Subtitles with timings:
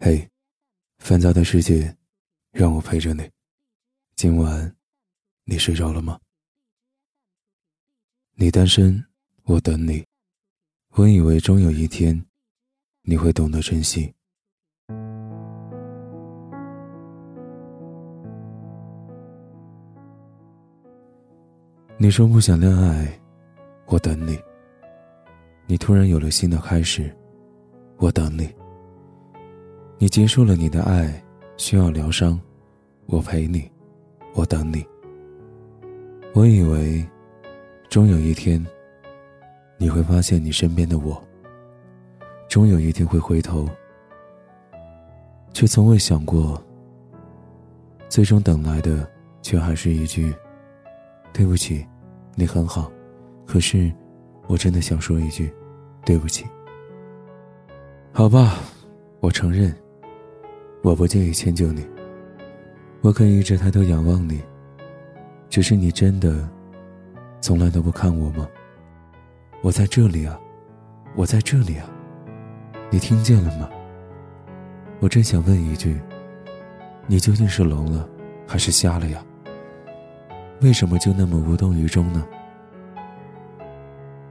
[0.00, 0.30] 嘿，
[0.98, 1.96] 烦躁的世界，
[2.52, 3.28] 让我陪着你。
[4.14, 4.76] 今晚，
[5.42, 6.20] 你睡着了吗？
[8.34, 9.04] 你单身，
[9.42, 10.06] 我等你。
[10.90, 12.24] 我以为终有一天，
[13.02, 14.14] 你会懂得珍惜。
[21.96, 23.20] 你说不想恋爱，
[23.86, 24.38] 我等你。
[25.66, 27.12] 你突然有了新的开始，
[27.96, 28.48] 我等你。
[30.00, 31.12] 你结束了你的爱，
[31.56, 32.40] 需要疗伤，
[33.06, 33.68] 我陪你，
[34.32, 34.86] 我等你。
[36.32, 37.04] 我以为，
[37.88, 38.64] 终有一天，
[39.76, 41.20] 你会发现你身边的我。
[42.48, 43.68] 终有一天会回头，
[45.52, 46.62] 却从未想过，
[48.08, 49.04] 最终等来的
[49.42, 50.32] 却还是一句
[51.34, 51.84] ：“对不起，
[52.36, 52.88] 你很好，
[53.44, 53.92] 可是，
[54.46, 55.52] 我真的想说一句，
[56.04, 56.46] 对不起。”
[58.14, 58.60] 好吧，
[59.18, 59.74] 我承认。
[60.82, 61.84] 我不介意迁就你，
[63.00, 64.40] 我可以一直抬头仰望你。
[65.50, 66.48] 只是你真的
[67.40, 68.46] 从来都不看我吗？
[69.60, 70.38] 我在这里啊，
[71.16, 71.90] 我在这里啊，
[72.90, 73.68] 你听见了吗？
[75.00, 76.00] 我真想问一句：
[77.06, 78.08] 你究竟是聋了
[78.46, 79.24] 还是瞎了呀？
[80.60, 82.24] 为什么就那么无动于衷呢？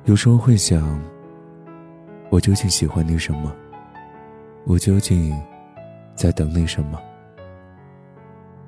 [0.06, 1.02] 有时候会想，
[2.30, 3.54] 我究竟喜欢你什么？
[4.66, 5.36] 我究竟……
[6.18, 7.00] 在等你什么？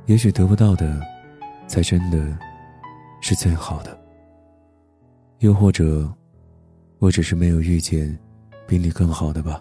[0.06, 1.02] 也许得不到的，
[1.68, 2.38] 才真的
[3.22, 4.00] 是最好的。
[5.40, 6.08] 又或者，
[7.00, 8.18] 我只是没有遇见
[8.68, 9.60] 比你更好的吧？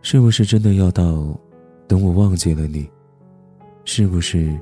[0.00, 1.36] 是不是真的要到
[1.88, 2.88] 等我忘记了你？
[3.84, 4.56] 是不是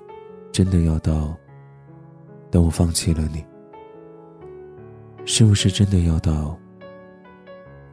[0.51, 1.37] 真的要到
[2.51, 3.45] 等我放弃了你？
[5.27, 6.59] 是不是真的要到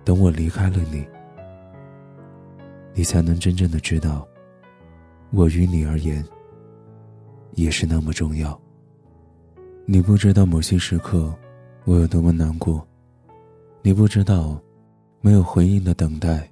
[0.06, 1.06] 等我离开了你？
[2.94, 4.28] 你才能真正的知道，
[5.32, 6.24] 我于你而言
[7.54, 8.60] 也是那么重要。
[9.86, 11.34] 你不知道某些时刻
[11.86, 12.88] 我有多么难过，
[13.82, 14.62] 你不知道
[15.22, 16.50] 没有回应的等待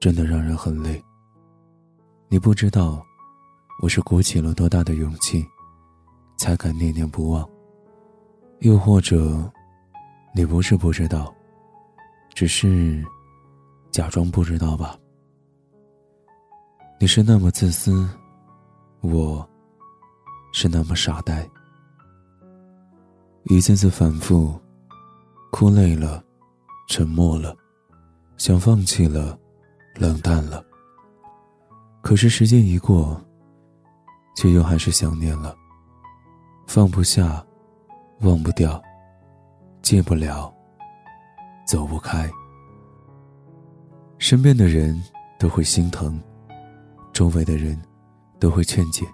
[0.00, 1.02] 真的让人很累。
[2.28, 3.04] 你不知道
[3.80, 5.44] 我是鼓起了多大的勇气
[6.36, 7.48] 才敢念念不忘，
[8.58, 9.50] 又或者
[10.34, 11.32] 你不是不知道，
[12.34, 13.04] 只是
[13.92, 14.98] 假装不知道吧。
[17.04, 18.08] 你是那么自私，
[19.02, 19.46] 我
[20.54, 21.46] 是那么傻呆。
[23.42, 24.58] 一次次反复，
[25.52, 26.24] 哭累了，
[26.88, 27.54] 沉默了，
[28.38, 29.38] 想放弃了，
[29.96, 30.64] 冷淡了。
[32.00, 33.20] 可是时间一过，
[34.34, 35.54] 却又还是想念了，
[36.66, 37.44] 放不下，
[38.22, 38.82] 忘不掉，
[39.82, 40.50] 戒不了，
[41.66, 42.30] 走不开。
[44.16, 44.98] 身边的人
[45.38, 46.18] 都会心疼。
[47.14, 47.80] 周围的人
[48.40, 49.06] 都会劝解，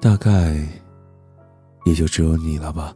[0.00, 0.56] 大概
[1.84, 2.92] 也就只有你了吧，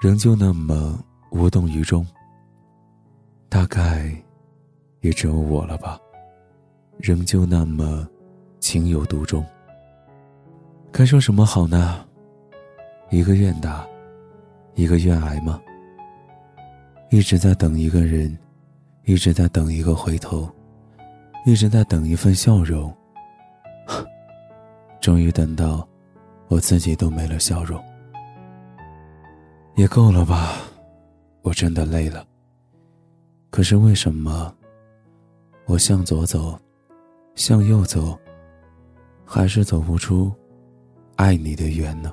[0.00, 0.98] 仍旧那么
[1.30, 2.04] 无动于衷。
[3.50, 4.10] 大概
[5.02, 5.98] 也只有我了吧，
[6.98, 8.08] 仍旧那么
[8.58, 9.44] 情有独钟。
[10.90, 12.02] 该说什么好呢？
[13.10, 13.86] 一个愿打，
[14.74, 15.60] 一个愿挨吗？
[17.10, 18.34] 一直在等一个人，
[19.04, 20.50] 一直在等一个回头。
[21.44, 22.94] 一直在等一份笑容，
[25.00, 25.86] 终于等到，
[26.46, 27.82] 我自己都没了笑容，
[29.74, 30.58] 也够了吧？
[31.42, 32.24] 我真的累了。
[33.50, 34.54] 可是为什么，
[35.66, 36.56] 我向左走，
[37.34, 38.16] 向右走，
[39.24, 40.32] 还是走不出
[41.16, 42.12] 爱你的缘呢？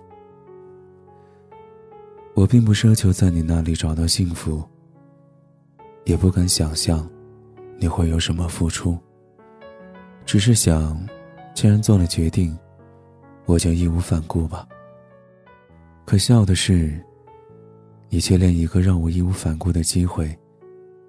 [2.34, 4.63] 我并不奢求在你那里找到幸福，
[6.06, 7.07] 也不敢想象，
[7.78, 8.97] 你会有什么付出。
[10.29, 10.95] 只是想，
[11.56, 12.56] 既然做了决定，
[13.47, 14.69] 我就义无反顾吧。
[16.06, 17.03] 可笑的是，
[18.09, 20.38] 你却连一个让我义无反顾的机会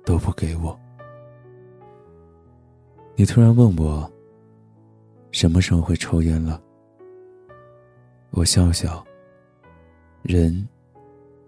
[0.06, 0.74] 都不给我。
[3.14, 4.10] 你突然问我，
[5.32, 6.58] 什么时候会抽烟了？
[8.30, 9.04] 我笑笑。
[10.22, 10.66] 人，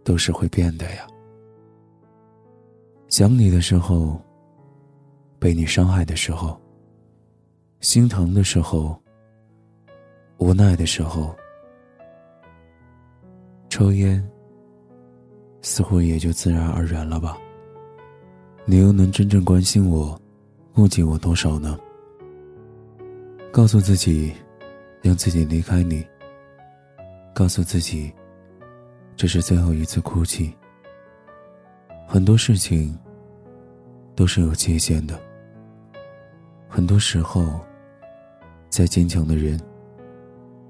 [0.05, 1.07] 都是会变的呀。
[3.09, 4.21] 想你的时候，
[5.39, 6.62] 被你伤害的时候。
[7.83, 8.97] 心疼的时候，
[10.39, 11.35] 无奈的时候，
[13.69, 14.25] 抽烟
[15.63, 17.37] 似乎也就自然而然了吧。
[18.65, 20.17] 你又能真正关心我、
[20.73, 21.77] 顾及我多少呢？
[23.53, 24.33] 告诉自己，
[25.03, 26.07] 让自己离开你。
[27.35, 28.13] 告诉自己，
[29.17, 30.55] 这是最后一次哭泣。
[32.07, 32.97] 很多事情
[34.15, 35.21] 都是有界限的。
[36.69, 37.61] 很多时候，
[38.73, 39.61] 再坚强的人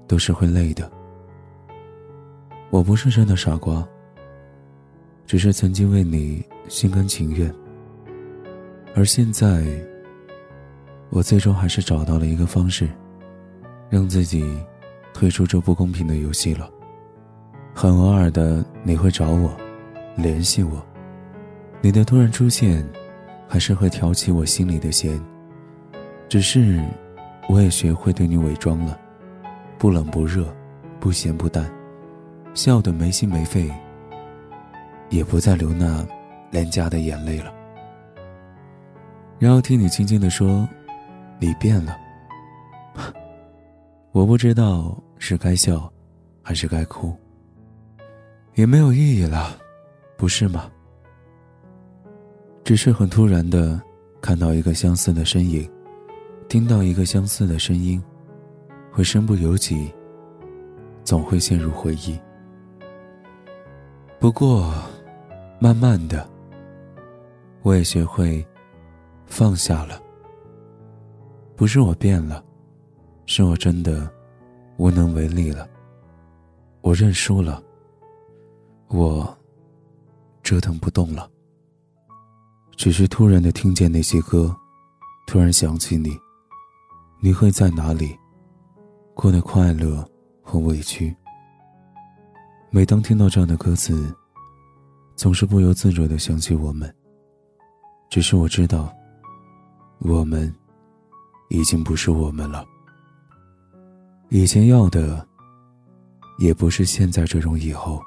[0.09, 0.91] 都是会累的。
[2.69, 3.87] 我不是真的傻瓜，
[5.25, 7.49] 只是曾经为你心甘情愿，
[8.93, 9.65] 而现在，
[11.11, 12.89] 我最终还是找到了一个方式，
[13.89, 14.43] 让自己
[15.13, 16.69] 退出这不公平的游戏了。
[17.73, 19.49] 很偶尔的，你会找我，
[20.17, 20.85] 联系我，
[21.79, 22.85] 你的突然出现，
[23.47, 25.17] 还是会挑起我心里的弦。
[26.27, 26.83] 只是，
[27.49, 28.99] 我也学会对你伪装了，
[29.77, 30.47] 不冷不热，
[30.99, 31.69] 不咸不淡，
[32.53, 33.71] 笑得没心没肺，
[35.09, 36.05] 也不再流那
[36.51, 37.53] 廉价的眼泪了。
[39.39, 40.67] 然后听你轻轻地说
[41.37, 41.97] ：“你变了。
[44.13, 45.91] ”我不知道是该笑，
[46.41, 47.13] 还是该哭，
[48.55, 49.57] 也没有意义了，
[50.15, 50.71] 不是吗？
[52.63, 53.81] 只是很突然的
[54.21, 55.69] 看到一个相似的身影。
[56.53, 57.99] 听到一个相似的声音，
[58.91, 59.91] 会身不由己，
[61.03, 62.15] 总会陷入回忆。
[64.19, 64.71] 不过，
[65.57, 66.29] 慢慢的，
[67.63, 68.45] 我也学会
[69.25, 69.99] 放下了。
[71.55, 72.45] 不是我变了，
[73.25, 74.07] 是我真的
[74.77, 75.67] 无能为力了。
[76.81, 77.63] 我认输了，
[78.89, 79.35] 我
[80.43, 81.27] 折腾不动了。
[82.75, 84.55] 只是突然的听见那些歌，
[85.25, 86.15] 突然想起你。
[87.25, 88.19] 你会在哪里
[89.13, 90.05] 过得快乐
[90.41, 91.15] 和委屈？
[92.69, 94.13] 每当听到这样的歌词，
[95.15, 96.93] 总是不由自主的想起我们。
[98.09, 98.93] 只是我知道，
[99.99, 100.53] 我们
[101.47, 102.65] 已经不是我们了。
[104.27, 105.25] 以前要的，
[106.39, 108.03] 也不是现在这种以后。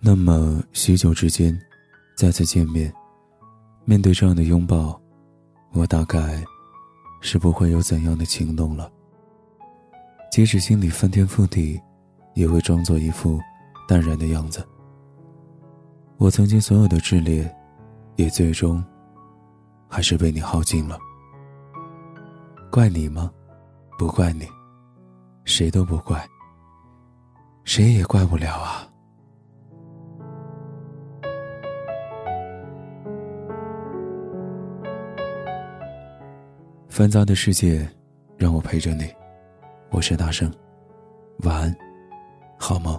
[0.00, 1.56] 那么许久之间，
[2.16, 2.92] 再次见面，
[3.84, 5.00] 面对这样的拥抱，
[5.70, 6.44] 我大概。
[7.22, 8.92] 是不会有怎样的情动了。
[10.30, 11.80] 即使心里翻天覆地，
[12.34, 13.40] 也会装作一副
[13.88, 14.66] 淡然的样子。
[16.18, 17.50] 我曾经所有的炽烈，
[18.16, 18.84] 也最终
[19.88, 20.98] 还是被你耗尽了。
[22.70, 23.30] 怪你吗？
[23.98, 24.46] 不怪你，
[25.44, 26.28] 谁都不怪，
[27.64, 28.88] 谁也怪不了啊。
[37.02, 37.84] 繁杂的世界，
[38.38, 39.12] 让我陪着你。
[39.90, 40.48] 我是大圣，
[41.38, 41.76] 晚安，
[42.56, 42.96] 好梦。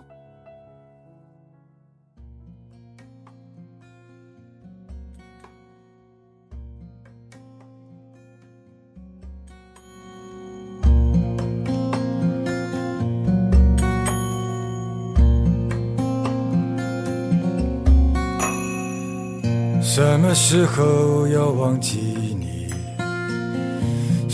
[19.82, 22.23] 什么时候要忘记？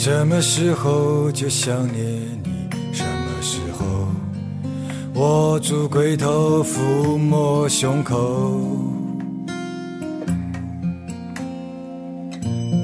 [0.01, 2.01] 什么时候就想念
[2.41, 2.69] 你？
[2.93, 4.07] 什么时候
[5.15, 8.61] 握住龟头抚摸胸口？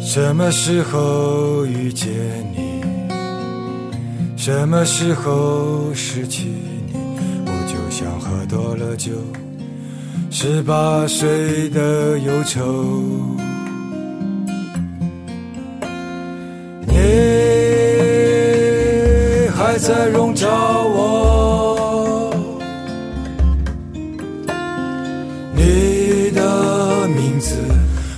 [0.01, 2.11] 什么时候遇见
[2.53, 2.83] 你？
[4.35, 6.95] 什么时候失去你？
[7.45, 9.13] 我就像喝多了酒，
[10.29, 13.01] 十八岁的忧愁。
[19.75, 20.47] 还在笼罩
[20.95, 22.33] 我，
[25.53, 27.57] 你的名字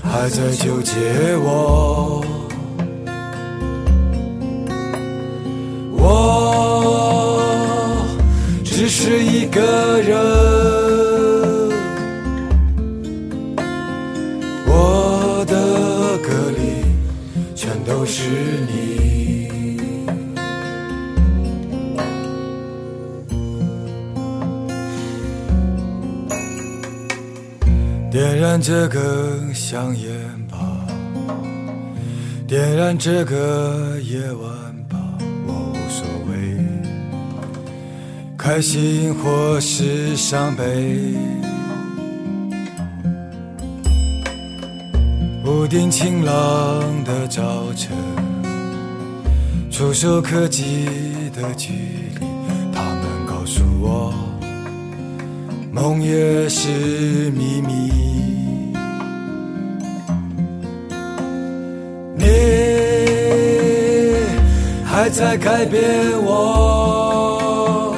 [0.04, 0.94] 还在纠结
[1.44, 2.24] 我，
[5.98, 8.06] 我
[8.64, 10.16] 只是一个人，
[28.58, 30.58] 燃这个香烟吧，
[32.48, 34.50] 点燃这个夜晚
[34.90, 34.98] 吧，
[35.46, 36.58] 我无所谓，
[38.36, 41.14] 开心或是伤悲。
[45.46, 47.96] 屋顶晴朗的早晨，
[49.70, 50.88] 触手可及
[51.32, 51.74] 的距
[52.20, 52.26] 离，
[52.74, 54.12] 他们告诉我，
[55.72, 58.07] 梦也是秘密。
[62.38, 64.14] 你
[64.86, 65.82] 还在改变
[66.24, 67.96] 我，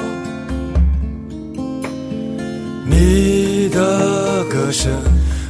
[2.86, 4.90] 你的歌声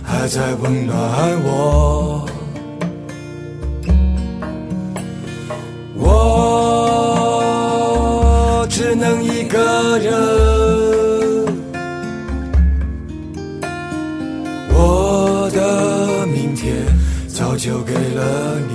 [0.03, 0.97] 还在温暖
[1.45, 2.27] 我。
[5.97, 7.37] 我
[8.69, 10.13] 只能一个人。
[14.73, 16.75] 我的明天
[17.29, 18.70] 早就给了你。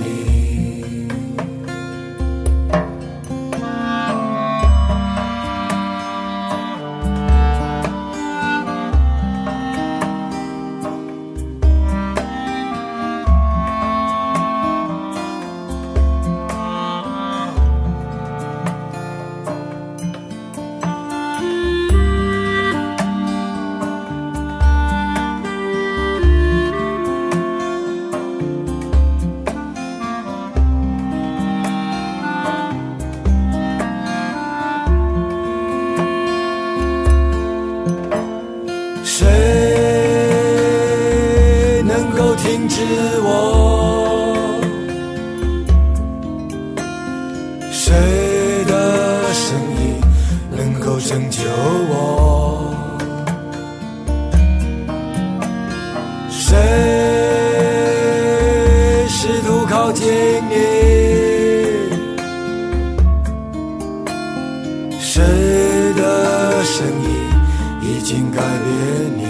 [50.86, 51.40] 够拯救
[51.88, 52.72] 我。
[56.30, 56.56] 谁
[59.08, 60.06] 试图靠近
[60.48, 60.54] 你？
[65.00, 65.24] 谁
[65.96, 67.10] 的声音
[67.82, 68.70] 已经改变
[69.18, 69.26] 你？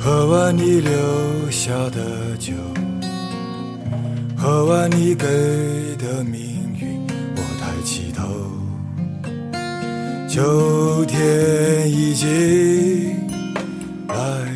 [0.00, 0.90] 喝完你留
[1.50, 2.54] 下的酒。
[4.46, 5.26] 喝完你给
[5.96, 8.22] 的命运，我抬起头，
[10.28, 13.28] 秋天已经
[14.06, 14.55] 来。